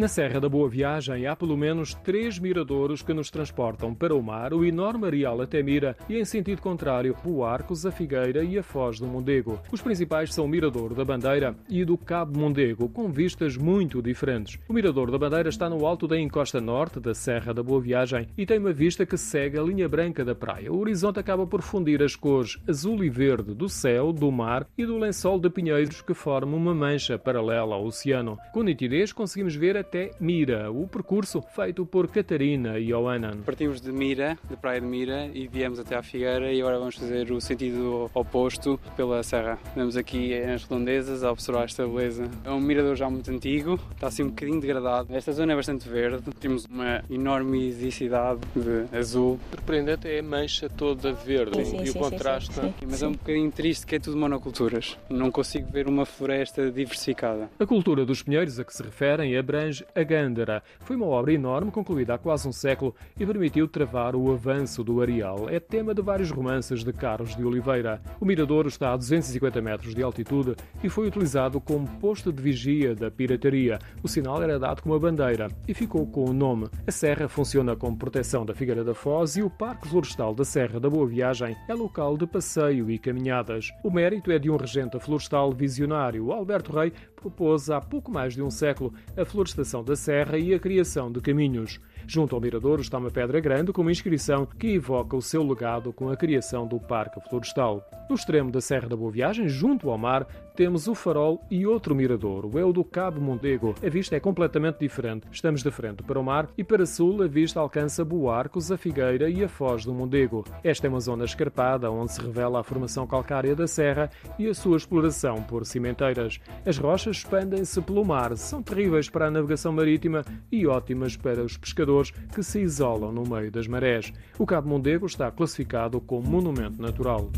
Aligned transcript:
Na 0.00 0.08
Serra 0.08 0.40
da 0.40 0.48
Boa 0.48 0.66
Viagem 0.66 1.26
há 1.26 1.36
pelo 1.36 1.58
menos 1.58 1.92
três 1.92 2.38
miradouros 2.38 3.02
que 3.02 3.12
nos 3.12 3.30
transportam 3.30 3.94
para 3.94 4.14
o 4.14 4.22
mar, 4.22 4.54
o 4.54 4.64
enorme 4.64 5.06
areal 5.06 5.42
até 5.42 5.62
Mira 5.62 5.94
e, 6.08 6.16
em 6.16 6.24
sentido 6.24 6.62
contrário, 6.62 7.14
o 7.22 7.44
Arcos, 7.44 7.84
a 7.84 7.90
Figueira 7.90 8.42
e 8.42 8.58
a 8.58 8.62
Foz 8.62 8.98
do 8.98 9.06
Mondego. 9.06 9.60
Os 9.70 9.82
principais 9.82 10.32
são 10.32 10.46
o 10.46 10.48
Mirador 10.48 10.94
da 10.94 11.04
Bandeira 11.04 11.54
e 11.68 11.84
do 11.84 11.98
Cabo 11.98 12.40
Mondego, 12.40 12.88
com 12.88 13.12
vistas 13.12 13.58
muito 13.58 14.00
diferentes. 14.00 14.58
O 14.66 14.72
Mirador 14.72 15.10
da 15.10 15.18
Bandeira 15.18 15.50
está 15.50 15.68
no 15.68 15.84
alto 15.84 16.08
da 16.08 16.18
encosta 16.18 16.62
norte 16.62 16.98
da 16.98 17.12
Serra 17.12 17.52
da 17.52 17.62
Boa 17.62 17.82
Viagem 17.82 18.26
e 18.38 18.46
tem 18.46 18.58
uma 18.58 18.72
vista 18.72 19.04
que 19.04 19.18
segue 19.18 19.58
a 19.58 19.62
linha 19.62 19.86
branca 19.86 20.24
da 20.24 20.34
praia. 20.34 20.72
O 20.72 20.78
horizonte 20.78 21.20
acaba 21.20 21.46
por 21.46 21.60
fundir 21.60 22.02
as 22.02 22.16
cores 22.16 22.58
azul 22.66 23.04
e 23.04 23.10
verde 23.10 23.54
do 23.54 23.68
céu, 23.68 24.14
do 24.14 24.32
mar 24.32 24.66
e 24.78 24.86
do 24.86 24.96
lençol 24.96 25.38
de 25.38 25.50
pinheiros 25.50 26.00
que 26.00 26.14
forma 26.14 26.56
uma 26.56 26.74
mancha 26.74 27.18
paralela 27.18 27.74
ao 27.74 27.84
oceano. 27.84 28.38
Com 28.54 28.62
nitidez 28.62 29.12
conseguimos 29.12 29.54
ver 29.54 29.76
a 29.76 29.89
até 29.90 30.12
Mira, 30.20 30.70
o 30.70 30.86
percurso 30.86 31.42
feito 31.42 31.84
por 31.84 32.06
Catarina 32.06 32.78
e 32.78 32.92
Johanan. 32.92 33.38
Partimos 33.44 33.80
de 33.80 33.90
Mira, 33.90 34.38
de 34.48 34.56
Praia 34.56 34.80
de 34.80 34.86
Mira, 34.86 35.28
e 35.34 35.48
viemos 35.48 35.80
até 35.80 35.96
à 35.96 36.02
Figueira 36.02 36.52
e 36.52 36.60
agora 36.60 36.78
vamos 36.78 36.94
fazer 36.94 37.32
o 37.32 37.40
sentido 37.40 38.08
oposto 38.14 38.78
pela 38.96 39.20
serra. 39.24 39.58
Vamos 39.74 39.96
aqui 39.96 40.38
nas 40.46 40.62
redondezas 40.62 41.24
a 41.24 41.32
observar 41.32 41.64
esta 41.64 41.84
beleza. 41.84 42.30
É 42.44 42.50
um 42.50 42.60
mirador 42.60 42.94
já 42.94 43.10
muito 43.10 43.28
antigo, 43.32 43.80
está 43.92 44.06
assim 44.06 44.22
um 44.22 44.28
bocadinho 44.28 44.60
degradado. 44.60 45.12
Esta 45.12 45.32
zona 45.32 45.54
é 45.54 45.56
bastante 45.56 45.88
verde, 45.88 46.22
temos 46.38 46.66
uma 46.66 47.02
enorme 47.10 47.70
idicidade 47.70 48.42
de 48.54 48.96
azul. 48.96 49.40
Surpreendente 49.50 50.06
é 50.06 50.20
a 50.20 50.22
mancha 50.22 50.68
toda 50.68 51.12
verde 51.12 51.64
sim, 51.64 51.64
sim, 51.64 51.78
e 51.78 51.90
o 51.90 51.92
sim, 51.94 51.98
contraste. 51.98 52.60
Mas 52.88 53.02
é 53.02 53.08
um 53.08 53.12
bocadinho 53.12 53.50
triste 53.50 53.84
que 53.86 53.96
é 53.96 53.98
tudo 53.98 54.16
monoculturas. 54.16 54.96
Não 55.08 55.32
consigo 55.32 55.68
ver 55.72 55.88
uma 55.88 56.06
floresta 56.06 56.70
diversificada. 56.70 57.50
A 57.58 57.66
cultura 57.66 58.06
dos 58.06 58.22
pinheiros 58.22 58.60
a 58.60 58.64
que 58.64 58.72
se 58.72 58.84
referem 58.84 59.36
abrange 59.36 59.79
a 59.94 60.02
Gândara. 60.02 60.62
Foi 60.80 60.96
uma 60.96 61.06
obra 61.06 61.32
enorme, 61.32 61.70
concluída 61.70 62.14
há 62.14 62.18
quase 62.18 62.48
um 62.48 62.52
século 62.52 62.94
e 63.18 63.24
permitiu 63.24 63.68
travar 63.68 64.14
o 64.14 64.32
avanço 64.32 64.82
do 64.82 65.00
areal. 65.00 65.48
É 65.48 65.60
tema 65.60 65.94
de 65.94 66.02
vários 66.02 66.30
romances 66.30 66.82
de 66.84 66.92
Carlos 66.92 67.36
de 67.36 67.44
Oliveira. 67.44 68.00
O 68.20 68.24
miradouro 68.24 68.68
está 68.68 68.92
a 68.92 68.96
250 68.96 69.60
metros 69.60 69.94
de 69.94 70.02
altitude 70.02 70.54
e 70.82 70.88
foi 70.88 71.08
utilizado 71.08 71.60
como 71.60 71.86
posto 71.98 72.32
de 72.32 72.42
vigia 72.42 72.94
da 72.94 73.10
pirataria. 73.10 73.78
O 74.02 74.08
sinal 74.08 74.42
era 74.42 74.58
dado 74.58 74.82
com 74.82 74.90
uma 74.90 74.98
bandeira 74.98 75.48
e 75.66 75.74
ficou 75.74 76.06
com 76.06 76.24
o 76.24 76.32
nome. 76.32 76.68
A 76.86 76.90
serra 76.90 77.28
funciona 77.28 77.76
como 77.76 77.96
proteção 77.96 78.44
da 78.44 78.54
Figueira 78.54 78.84
da 78.84 78.94
Foz 78.94 79.36
e 79.36 79.42
o 79.42 79.50
Parque 79.50 79.88
Florestal 79.88 80.34
da 80.34 80.44
Serra 80.44 80.80
da 80.80 80.88
Boa 80.90 81.06
Viagem 81.06 81.56
é 81.68 81.74
local 81.74 82.16
de 82.16 82.26
passeio 82.26 82.90
e 82.90 82.98
caminhadas. 82.98 83.70
O 83.82 83.90
mérito 83.90 84.30
é 84.30 84.38
de 84.38 84.50
um 84.50 84.56
regente 84.56 84.98
florestal 84.98 85.52
visionário. 85.52 86.32
Alberto 86.32 86.72
Rei 86.72 86.92
propôs 87.16 87.70
há 87.70 87.80
pouco 87.80 88.10
mais 88.10 88.34
de 88.34 88.42
um 88.42 88.50
século 88.50 88.92
a 89.16 89.24
florestação 89.60 89.84
da 89.84 89.94
serra 89.94 90.38
e 90.38 90.54
a 90.54 90.58
criação 90.58 91.10
de 91.10 91.20
caminhos. 91.20 91.80
Junto 92.06 92.34
ao 92.34 92.40
Miradouro 92.40 92.82
está 92.82 92.98
uma 92.98 93.10
pedra 93.10 93.38
grande 93.40 93.72
com 93.72 93.82
uma 93.82 93.92
inscrição 93.92 94.46
que 94.46 94.74
evoca 94.74 95.16
o 95.16 95.22
seu 95.22 95.46
legado 95.46 95.92
com 95.92 96.08
a 96.08 96.16
criação 96.16 96.66
do 96.66 96.80
Parque 96.80 97.20
Florestal. 97.28 97.88
No 98.08 98.16
extremo 98.16 98.50
da 98.50 98.60
Serra 98.60 98.88
da 98.88 98.96
Boa 98.96 99.12
Viagem, 99.12 99.48
junto 99.48 99.90
ao 99.90 99.98
mar, 99.98 100.26
temos 100.56 100.88
o 100.88 100.94
farol 100.94 101.40
e 101.50 101.64
outro 101.64 101.94
miradouro, 101.94 102.58
é 102.58 102.64
o 102.64 102.72
do 102.72 102.82
Cabo 102.82 103.20
Mondego. 103.20 103.74
A 103.84 103.88
vista 103.88 104.16
é 104.16 104.20
completamente 104.20 104.80
diferente. 104.80 105.26
Estamos 105.30 105.62
de 105.62 105.70
frente 105.70 106.02
para 106.02 106.18
o 106.18 106.24
mar 106.24 106.48
e 106.58 106.64
para 106.64 106.84
sul 106.84 107.22
a 107.22 107.28
vista 107.28 107.60
alcança 107.60 108.04
Boarcos, 108.04 108.72
a 108.72 108.76
Figueira 108.76 109.30
e 109.30 109.44
a 109.44 109.48
Foz 109.48 109.84
do 109.84 109.94
Mondego. 109.94 110.44
Esta 110.64 110.86
é 110.86 110.90
uma 110.90 111.00
zona 111.00 111.24
escarpada 111.24 111.90
onde 111.90 112.12
se 112.12 112.20
revela 112.20 112.60
a 112.60 112.64
formação 112.64 113.06
calcária 113.06 113.54
da 113.54 113.66
serra 113.66 114.10
e 114.38 114.48
a 114.48 114.54
sua 114.54 114.76
exploração 114.76 115.42
por 115.44 115.64
cimenteiras. 115.64 116.40
As 116.66 116.76
rochas 116.76 117.18
expandem-se 117.18 117.80
pelo 117.82 118.04
mar, 118.04 118.36
são 118.36 118.62
terríveis 118.62 119.08
para 119.08 119.26
a 119.26 119.30
navegação 119.50 119.72
marítima 119.72 120.24
e 120.50 120.66
ótimas 120.66 121.16
para 121.16 121.42
os 121.42 121.56
pescadores 121.56 122.12
que 122.32 122.42
se 122.42 122.60
isolam 122.60 123.12
no 123.12 123.24
meio 123.24 123.50
das 123.50 123.66
marés. 123.66 124.12
O 124.38 124.46
Cabo 124.46 124.68
Mondego 124.68 125.06
está 125.06 125.30
classificado 125.30 126.00
como 126.00 126.28
monumento 126.28 126.80
natural. 126.80 127.30